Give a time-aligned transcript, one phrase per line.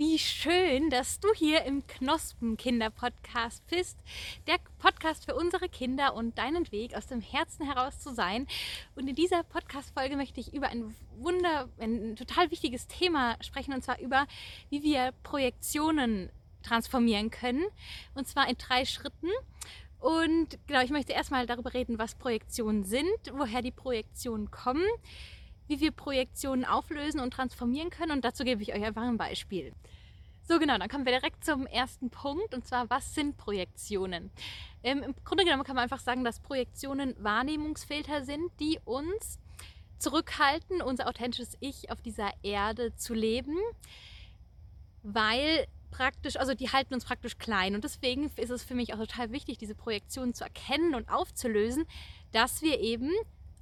[0.00, 3.98] Wie schön, dass du hier im Knospen-Kinder-Podcast bist.
[4.46, 8.46] Der Podcast für unsere Kinder und deinen Weg aus dem Herzen heraus zu sein.
[8.94, 13.84] Und in dieser Podcast-Folge möchte ich über ein Wunder, ein total wichtiges Thema sprechen und
[13.84, 14.26] zwar über,
[14.70, 16.30] wie wir Projektionen
[16.62, 17.66] transformieren können.
[18.14, 19.28] Und zwar in drei Schritten.
[19.98, 24.86] Und genau, ich möchte erstmal darüber reden, was Projektionen sind, woher die Projektionen kommen
[25.70, 28.12] wie wir Projektionen auflösen und transformieren können.
[28.12, 29.72] Und dazu gebe ich euch einfach ein Beispiel.
[30.42, 34.30] So genau, dann kommen wir direkt zum ersten Punkt und zwar, was sind Projektionen?
[34.82, 39.38] Ähm, Im Grunde genommen kann man einfach sagen, dass Projektionen Wahrnehmungsfilter sind, die uns
[39.98, 43.56] zurückhalten, unser authentisches Ich auf dieser Erde zu leben,
[45.04, 48.98] weil praktisch, also die halten uns praktisch klein und deswegen ist es für mich auch
[48.98, 51.84] total wichtig, diese Projektionen zu erkennen und aufzulösen,
[52.32, 53.12] dass wir eben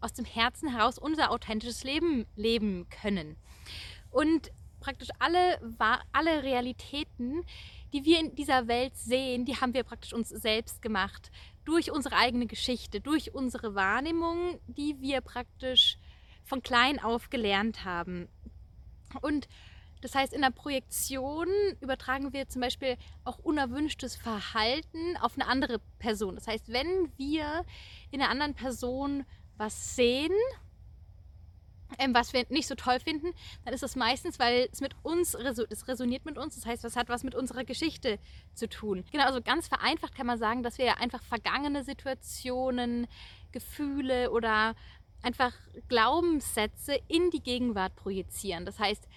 [0.00, 3.36] aus dem Herzen heraus unser authentisches Leben leben können.
[4.10, 5.60] Und praktisch alle,
[6.12, 7.44] alle Realitäten,
[7.92, 11.30] die wir in dieser Welt sehen, die haben wir praktisch uns selbst gemacht.
[11.64, 15.98] Durch unsere eigene Geschichte, durch unsere Wahrnehmung, die wir praktisch
[16.44, 18.28] von klein auf gelernt haben.
[19.20, 19.48] Und
[20.00, 21.48] das heißt, in der Projektion
[21.80, 26.36] übertragen wir zum Beispiel auch unerwünschtes Verhalten auf eine andere Person.
[26.36, 27.64] Das heißt, wenn wir
[28.10, 29.24] in einer anderen Person
[29.58, 30.32] was sehen,
[31.98, 33.32] ähm, was wir nicht so toll finden,
[33.64, 36.96] dann ist das meistens, weil es mit uns, es resoniert mit uns, das heißt, es
[36.96, 38.18] hat was mit unserer Geschichte
[38.54, 39.04] zu tun.
[39.10, 43.06] Genau, also ganz vereinfacht kann man sagen, dass wir einfach vergangene Situationen,
[43.52, 44.74] Gefühle oder
[45.22, 45.52] einfach
[45.88, 48.66] Glaubenssätze in die Gegenwart projizieren.
[48.66, 49.08] Das heißt,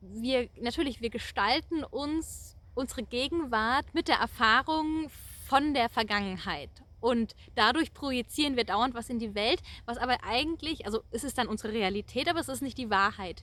[0.00, 5.08] wir natürlich, wir gestalten uns unsere Gegenwart mit der Erfahrung
[5.46, 6.70] von der Vergangenheit.
[7.02, 11.36] Und dadurch projizieren wir dauernd was in die Welt, was aber eigentlich, also es ist
[11.36, 13.42] dann unsere Realität, aber es ist nicht die Wahrheit.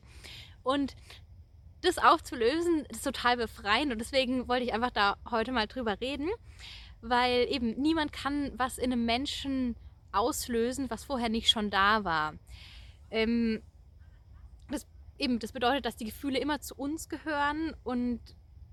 [0.63, 0.95] Und
[1.81, 6.29] das aufzulösen, ist total befreiend und deswegen wollte ich einfach da heute mal drüber reden,
[7.01, 9.75] weil eben niemand kann was in einem Menschen
[10.13, 12.35] auslösen, was vorher nicht schon da war.
[13.11, 13.61] Ähm,
[14.69, 18.21] das, eben, das bedeutet, dass die Gefühle immer zu uns gehören und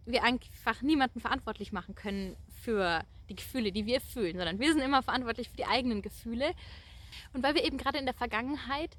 [0.05, 4.83] wir einfach niemanden verantwortlich machen können für die Gefühle, die wir fühlen, sondern wir sind
[4.83, 6.53] immer verantwortlich für die eigenen Gefühle.
[7.33, 8.97] Und weil wir eben gerade in der Vergangenheit,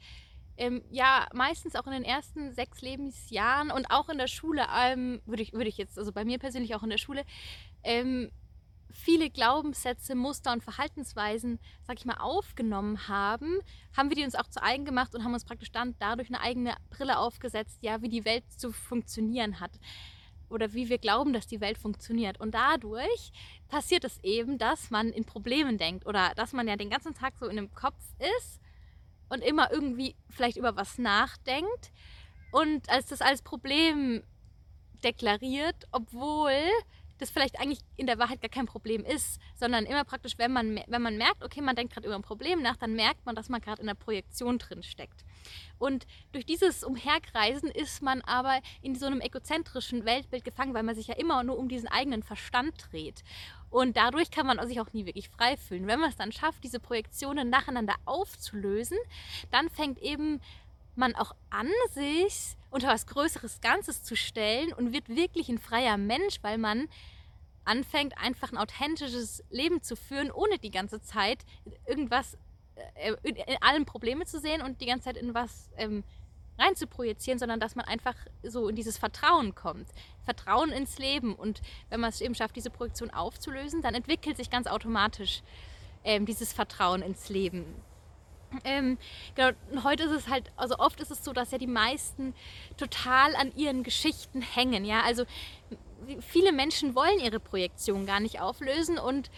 [0.55, 5.21] ähm, ja, meistens auch in den ersten sechs Lebensjahren und auch in der Schule, ähm,
[5.25, 7.23] würde ich, würd ich jetzt, also bei mir persönlich auch in der Schule,
[7.83, 8.31] ähm,
[8.89, 13.59] viele Glaubenssätze, Muster und Verhaltensweisen, sag ich mal, aufgenommen haben,
[13.95, 16.39] haben wir die uns auch zu eigen gemacht und haben uns praktisch dann dadurch eine
[16.39, 19.71] eigene Brille aufgesetzt, ja, wie die Welt zu funktionieren hat
[20.49, 22.39] oder wie wir glauben, dass die Welt funktioniert.
[22.39, 23.31] Und dadurch
[23.67, 27.33] passiert es eben, dass man in Problemen denkt oder dass man ja den ganzen Tag
[27.39, 28.03] so in dem Kopf
[28.39, 28.59] ist
[29.29, 31.91] und immer irgendwie vielleicht über was nachdenkt
[32.51, 34.23] und als das als Problem
[35.03, 36.53] deklariert, obwohl
[37.17, 40.79] das vielleicht eigentlich in der Wahrheit gar kein Problem ist, sondern immer praktisch, wenn man,
[40.87, 43.49] wenn man merkt, okay, man denkt gerade über ein Problem nach, dann merkt man, dass
[43.49, 45.23] man gerade in der Projektion drin steckt.
[45.79, 50.95] Und durch dieses Umherkreisen ist man aber in so einem egozentrischen Weltbild gefangen, weil man
[50.95, 53.23] sich ja immer nur um diesen eigenen Verstand dreht.
[53.69, 55.87] Und dadurch kann man sich auch nie wirklich frei fühlen.
[55.87, 58.97] Wenn man es dann schafft, diese Projektionen nacheinander aufzulösen,
[59.51, 60.39] dann fängt eben
[60.97, 65.97] man auch an, sich unter was Größeres Ganzes zu stellen und wird wirklich ein freier
[65.97, 66.87] Mensch, weil man
[67.65, 71.45] anfängt, einfach ein authentisches Leben zu führen, ohne die ganze Zeit
[71.85, 72.37] irgendwas,
[72.95, 76.03] äh, in allen Probleme zu sehen und die ganze Zeit in was ähm,
[76.57, 79.87] rein zu projizieren, sondern dass man einfach so in dieses Vertrauen kommt.
[80.23, 81.35] Vertrauen ins Leben.
[81.35, 85.43] Und wenn man es eben schafft, diese Projektion aufzulösen, dann entwickelt sich ganz automatisch
[86.03, 87.65] ähm, dieses Vertrauen ins Leben.
[88.63, 88.97] Ähm,
[89.35, 89.51] genau,
[89.83, 92.33] heute ist es halt, also oft ist es so, dass ja die meisten
[92.77, 94.85] total an ihren Geschichten hängen.
[94.85, 95.25] Ja, also
[96.21, 99.29] viele Menschen wollen ihre Projektion gar nicht auflösen und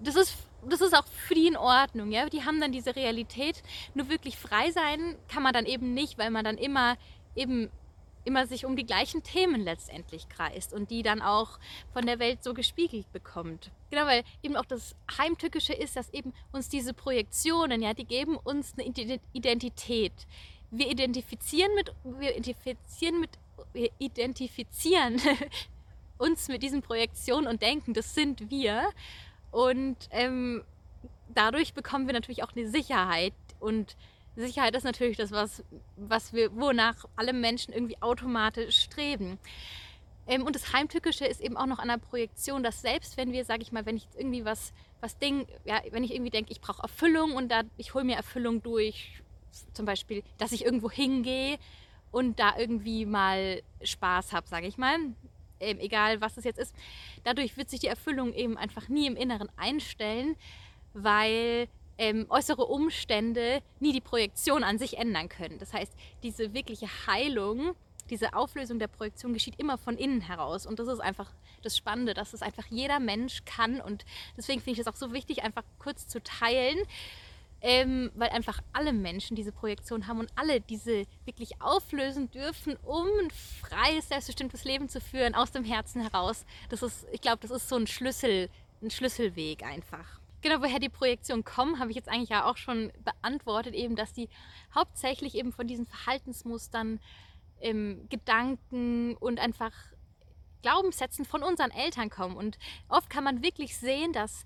[0.00, 0.36] das ist,
[0.68, 2.10] das ist auch für die in Ordnung.
[2.10, 3.62] Ja, die haben dann diese Realität.
[3.94, 6.96] Nur wirklich frei sein kann man dann eben nicht, weil man dann immer
[7.36, 7.70] eben
[8.24, 11.58] immer sich um die gleichen Themen letztendlich kreist und die dann auch
[11.92, 13.70] von der Welt so gespiegelt bekommt.
[13.90, 18.36] Genau, weil eben auch das Heimtückische ist, dass eben uns diese Projektionen, ja, die geben
[18.36, 18.92] uns eine
[19.32, 20.12] Identität.
[20.70, 23.30] Wir identifizieren mit, wir identifizieren mit,
[23.72, 25.20] wir identifizieren
[26.18, 28.90] uns mit diesen Projektionen und denken, das sind wir.
[29.50, 30.62] Und ähm,
[31.34, 33.96] dadurch bekommen wir natürlich auch eine Sicherheit und
[34.36, 35.64] Sicherheit ist natürlich das, was,
[35.96, 39.38] was wir, wonach alle Menschen irgendwie automatisch streben.
[40.26, 43.44] Ähm, und das Heimtückische ist eben auch noch an der Projektion, dass selbst wenn wir,
[43.44, 46.60] sage ich mal, wenn ich irgendwie was, was Ding, ja, wenn ich irgendwie denke, ich
[46.60, 49.22] brauche Erfüllung und da, ich hole mir Erfüllung durch,
[49.72, 51.58] zum Beispiel, dass ich irgendwo hingehe
[52.12, 54.96] und da irgendwie mal Spaß habe, sage ich mal.
[55.60, 56.74] ähm, egal was es jetzt ist,
[57.24, 60.36] dadurch wird sich die Erfüllung eben einfach nie im Inneren einstellen,
[60.94, 61.68] weil
[62.00, 65.58] ähm, äußere Umstände nie die Projektion an sich ändern können.
[65.58, 65.92] Das heißt,
[66.22, 67.74] diese wirkliche Heilung,
[68.08, 70.64] diese Auflösung der Projektion geschieht immer von innen heraus.
[70.64, 71.30] Und das ist einfach
[71.62, 73.82] das Spannende, dass es einfach jeder Mensch kann.
[73.82, 76.78] Und deswegen finde ich es auch so wichtig, einfach kurz zu teilen,
[77.60, 83.06] ähm, weil einfach alle Menschen diese Projektion haben und alle diese wirklich auflösen dürfen, um
[83.22, 86.46] ein freies, selbstbestimmtes Leben zu führen, aus dem Herzen heraus.
[86.70, 88.48] Das ist, ich glaube, das ist so ein Schlüssel,
[88.82, 90.18] ein Schlüsselweg einfach.
[90.42, 94.12] Genau, woher die Projektionen kommen, habe ich jetzt eigentlich ja auch schon beantwortet, eben, dass
[94.12, 94.28] die
[94.74, 97.00] hauptsächlich eben von diesen Verhaltensmustern,
[97.60, 99.72] ähm, Gedanken und einfach
[100.62, 102.36] Glaubenssätzen von unseren Eltern kommen.
[102.36, 102.58] Und
[102.88, 104.44] oft kann man wirklich sehen, dass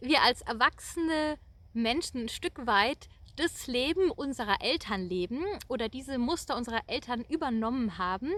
[0.00, 1.38] wir als erwachsene
[1.72, 7.98] Menschen ein Stück weit das Leben unserer Eltern leben oder diese Muster unserer Eltern übernommen
[7.98, 8.32] haben,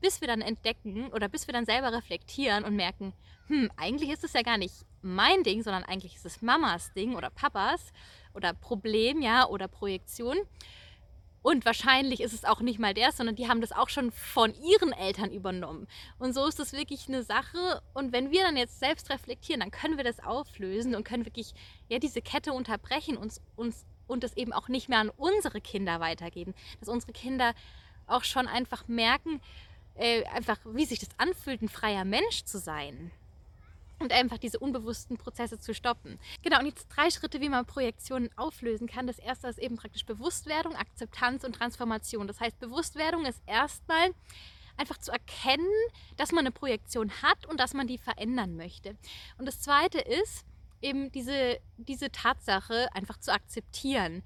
[0.00, 3.12] bis wir dann entdecken oder bis wir dann selber reflektieren und merken,
[3.48, 7.14] hm, eigentlich ist es ja gar nicht mein Ding, sondern eigentlich ist es Mamas Ding
[7.14, 7.92] oder Papas
[8.34, 10.36] oder Problem, ja, oder Projektion.
[11.46, 14.52] Und wahrscheinlich ist es auch nicht mal der, sondern die haben das auch schon von
[14.52, 15.86] ihren Eltern übernommen.
[16.18, 17.80] Und so ist das wirklich eine Sache.
[17.94, 21.54] Und wenn wir dann jetzt selbst reflektieren, dann können wir das auflösen und können wirklich
[21.88, 26.00] ja, diese Kette unterbrechen uns, uns, und das eben auch nicht mehr an unsere Kinder
[26.00, 26.54] weitergeben.
[26.80, 27.54] Dass unsere Kinder
[28.06, 29.40] auch schon einfach merken,
[29.96, 33.10] äh, einfach wie sich das anfühlt, ein freier Mensch zu sein
[33.98, 36.18] und einfach diese unbewussten Prozesse zu stoppen.
[36.42, 39.06] Genau, und jetzt drei Schritte, wie man Projektionen auflösen kann.
[39.06, 42.26] Das erste ist eben praktisch Bewusstwerdung, Akzeptanz und Transformation.
[42.26, 44.10] Das heißt, Bewusstwerdung ist erstmal
[44.76, 45.66] einfach zu erkennen,
[46.18, 48.96] dass man eine Projektion hat und dass man die verändern möchte.
[49.38, 50.44] Und das zweite ist
[50.82, 54.22] eben diese, diese Tatsache einfach zu akzeptieren.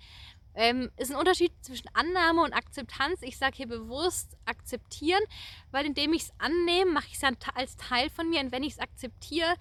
[0.55, 3.23] Ähm, ist ein Unterschied zwischen Annahme und Akzeptanz.
[3.23, 5.23] Ich sage hier bewusst akzeptieren,
[5.71, 7.25] weil indem ich es annehme, mache ich es
[7.55, 8.41] als Teil von mir.
[8.41, 9.55] Und wenn ich es akzeptiere,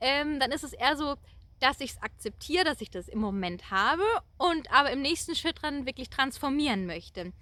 [0.00, 1.16] ähm, dann ist es eher so,
[1.60, 4.02] dass ich es akzeptiere, dass ich das im Moment habe
[4.38, 7.32] und aber im nächsten Schritt dann wirklich transformieren möchte.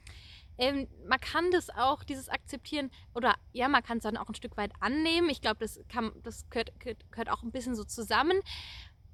[0.59, 4.35] Ähm, man kann das auch, dieses Akzeptieren, oder ja, man kann es dann auch ein
[4.35, 5.31] Stück weit annehmen.
[5.31, 5.81] Ich glaube, das,
[6.23, 8.39] das gehört, gehört, auch ein bisschen so zusammen.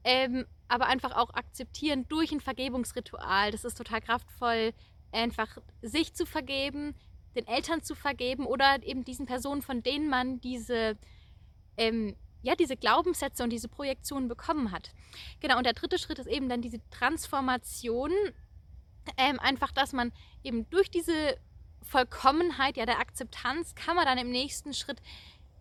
[0.04, 3.50] Ähm, aber einfach auch akzeptieren durch ein Vergebungsritual.
[3.50, 4.72] Das ist total kraftvoll,
[5.12, 6.94] einfach sich zu vergeben,
[7.34, 10.96] den Eltern zu vergeben oder eben diesen Personen, von denen man diese,
[11.76, 14.92] ähm, ja, diese Glaubenssätze und diese Projektionen bekommen hat.
[15.40, 18.12] Genau, und der dritte Schritt ist eben dann diese Transformation.
[19.16, 20.12] Ähm, einfach, dass man
[20.44, 21.38] eben durch diese
[21.82, 25.00] Vollkommenheit, ja, der Akzeptanz, kann man dann im nächsten Schritt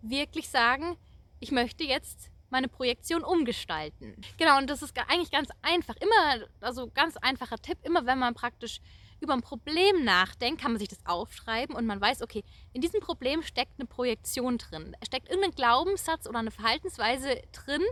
[0.02, 0.96] wirklich sagen,
[1.40, 4.14] ich möchte jetzt meine Projektion umgestalten.
[4.38, 5.94] Genau, und das ist eigentlich ganz einfach.
[5.96, 8.80] Immer, also ganz einfacher Tipp, immer wenn man praktisch
[9.20, 13.00] über ein Problem nachdenkt, kann man sich das aufschreiben und man weiß, okay, in diesem
[13.00, 14.96] Problem steckt eine Projektion drin.
[15.04, 17.82] Steckt irgendein Glaubenssatz oder eine Verhaltensweise drin,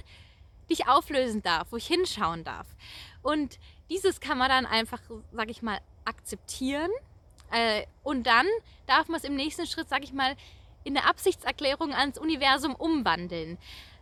[0.69, 2.69] die ich auflösen darf, wo ich hinschauen darf.
[3.23, 3.59] Und
[3.91, 5.01] dieses kann man dann einfach,
[5.33, 6.91] sag ich mal, akzeptieren.
[7.53, 8.47] Äh, und dann
[8.87, 10.37] darf man es im nächsten Schritt, sag ich mal,
[10.85, 13.59] in eine Absichtserklärung ans Universum umwandeln.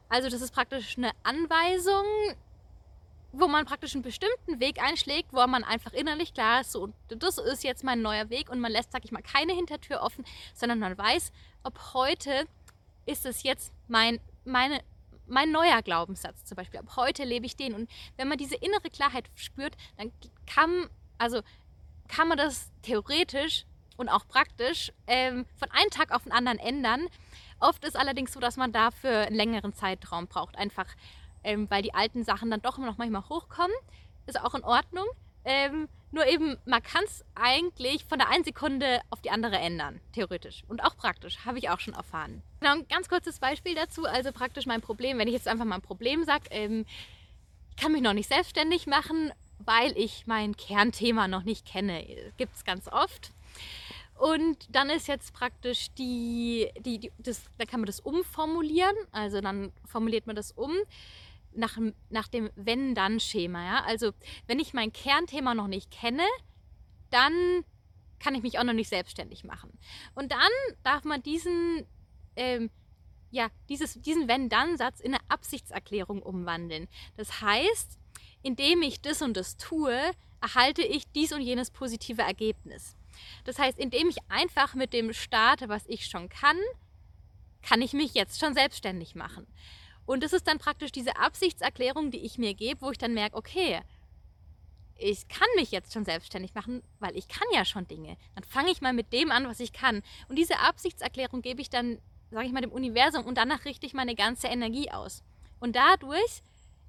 [0.08, 2.04] Also das ist praktisch eine Anweisung,
[3.32, 7.38] wo man praktisch einen bestimmten Weg einschlägt, wo man einfach innerlich klar ist, so, das
[7.38, 10.78] ist jetzt mein neuer Weg und man lässt, sag ich mal, keine Hintertür offen, sondern
[10.78, 11.32] man weiß,
[11.64, 12.46] ob heute
[13.06, 14.80] ist es jetzt mein, meine,
[15.26, 16.80] mein neuer Glaubenssatz zum Beispiel.
[16.80, 17.74] Ab heute lebe ich den.
[17.74, 20.12] Und wenn man diese innere Klarheit spürt, dann
[20.46, 20.88] kann,
[21.18, 21.40] also
[22.08, 23.64] kann man das theoretisch
[23.96, 27.06] und auch praktisch ähm, von einem Tag auf den anderen ändern.
[27.60, 30.86] Oft ist allerdings so, dass man dafür einen längeren Zeitraum braucht, einfach
[31.44, 33.76] ähm, weil die alten Sachen dann doch immer noch manchmal hochkommen.
[34.26, 35.06] Ist auch in Ordnung.
[35.44, 40.00] Ähm, nur eben, man kann es eigentlich von der einen Sekunde auf die andere ändern,
[40.12, 40.62] theoretisch.
[40.68, 42.42] Und auch praktisch, habe ich auch schon erfahren.
[42.60, 44.06] Genau, ein ganz kurzes Beispiel dazu.
[44.06, 46.86] Also praktisch mein Problem, wenn ich jetzt einfach mal ein Problem sage, ähm,
[47.70, 52.04] ich kann mich noch nicht selbstständig machen, weil ich mein Kernthema noch nicht kenne.
[52.36, 53.32] Gibt es ganz oft.
[54.16, 58.94] Und dann ist jetzt praktisch die, die, die das, da kann man das umformulieren.
[59.10, 60.72] Also dann formuliert man das um
[61.54, 61.78] nach,
[62.10, 63.64] nach dem Wenn-Dann-Schema.
[63.64, 63.84] Ja?
[63.84, 64.12] Also
[64.46, 66.24] wenn ich mein Kernthema noch nicht kenne,
[67.10, 67.64] dann
[68.18, 69.78] kann ich mich auch noch nicht selbstständig machen.
[70.14, 70.50] Und dann
[70.82, 71.86] darf man diesen,
[72.36, 72.70] ähm,
[73.30, 76.88] ja, dieses, diesen Wenn-Dann-Satz in eine Absichtserklärung umwandeln.
[77.16, 77.98] Das heißt,
[78.42, 79.98] indem ich das und das tue,
[80.40, 82.96] erhalte ich dies und jenes positive Ergebnis.
[83.44, 86.58] Das heißt, indem ich einfach mit dem starte, was ich schon kann,
[87.62, 89.46] kann ich mich jetzt schon selbstständig machen.
[90.06, 93.36] Und das ist dann praktisch diese Absichtserklärung, die ich mir gebe, wo ich dann merke,
[93.36, 93.80] okay,
[94.96, 98.16] ich kann mich jetzt schon selbstständig machen, weil ich kann ja schon Dinge.
[98.34, 100.02] Dann fange ich mal mit dem an, was ich kann.
[100.28, 101.98] Und diese Absichtserklärung gebe ich dann
[102.34, 105.22] sage ich mal, dem Universum und danach richte ich meine ganze Energie aus.
[105.60, 106.42] Und dadurch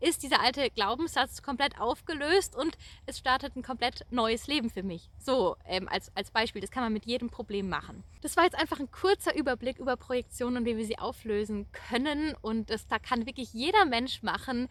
[0.05, 5.09] ist dieser alte Glaubenssatz komplett aufgelöst und es startet ein komplett neues Leben für mich.
[5.17, 8.03] So ähm, als, als Beispiel, das kann man mit jedem Problem machen.
[8.21, 12.35] Das war jetzt einfach ein kurzer Überblick über Projektionen und wie wir sie auflösen können
[12.41, 14.67] und das da kann wirklich jeder Mensch machen.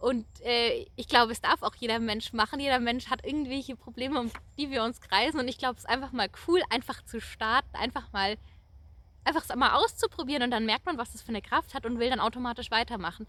[0.00, 2.58] Und äh, ich glaube, es darf auch jeder Mensch machen.
[2.58, 5.38] Jeder Mensch hat irgendwelche Probleme, um die wir uns kreisen.
[5.38, 8.36] Und ich glaube, es ist einfach mal cool, einfach zu starten, einfach mal
[9.24, 11.98] einfach es mal auszuprobieren und dann merkt man, was das für eine Kraft hat und
[11.98, 13.26] will dann automatisch weitermachen.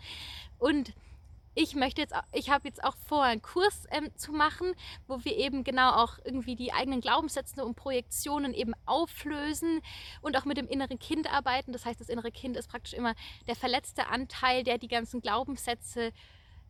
[0.60, 0.94] Und
[1.56, 4.74] ich möchte jetzt, ich habe jetzt auch vor, einen Kurs ähm, zu machen,
[5.08, 9.82] wo wir eben genau auch irgendwie die eigenen Glaubenssätze und Projektionen eben auflösen
[10.22, 11.72] und auch mit dem inneren Kind arbeiten.
[11.72, 13.16] Das heißt, das innere Kind ist praktisch immer
[13.48, 16.12] der verletzte Anteil, der die ganzen Glaubenssätze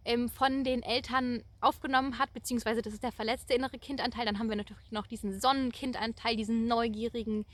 [0.05, 4.25] ähm, von den Eltern aufgenommen hat, beziehungsweise das ist der verletzte innere Kindanteil.
[4.25, 7.45] Dann haben wir natürlich noch diesen Sonnenkindanteil, diesen neugierigen,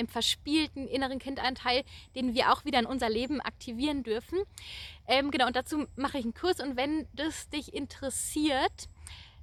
[0.00, 4.38] im verspielten inneren Kindanteil, den wir auch wieder in unser Leben aktivieren dürfen.
[5.06, 6.60] Ähm, genau, und dazu mache ich einen Kurs.
[6.60, 8.88] Und wenn das dich interessiert,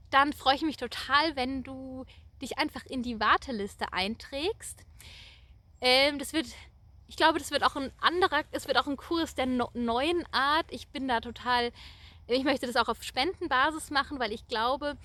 [0.09, 2.05] dann freue ich mich total, wenn du
[2.41, 4.83] dich einfach in die Warteliste einträgst.
[5.81, 6.47] Ähm, das wird,
[7.07, 10.25] ich glaube, das wird auch ein anderer, es wird auch ein Kurs der no neuen
[10.31, 10.65] Art.
[10.69, 11.71] Ich bin da total,
[12.27, 14.97] ich möchte das auch auf Spendenbasis machen, weil ich glaube,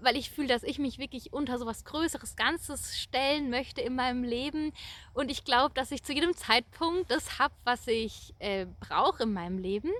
[0.00, 3.94] weil ich fühle, dass ich mich wirklich unter so was Größeres Ganzes stellen möchte in
[3.94, 4.72] meinem Leben.
[5.14, 9.32] Und ich glaube, dass ich zu jedem Zeitpunkt das habe, was ich äh, brauche in
[9.32, 9.90] meinem Leben.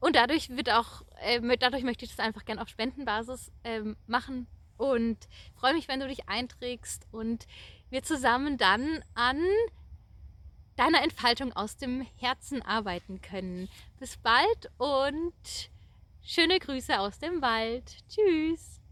[0.00, 4.46] Und dadurch wird auch, äh, dadurch möchte ich das einfach gerne auf Spendenbasis äh, machen.
[4.76, 5.18] Und
[5.54, 7.46] freue mich, wenn du dich einträgst und
[7.90, 9.40] wir zusammen dann an
[10.76, 13.68] deiner Entfaltung aus dem Herzen arbeiten können.
[13.98, 15.32] Bis bald und
[16.26, 17.98] Schöne Grüße aus dem Wald.
[18.08, 18.80] Tschüss.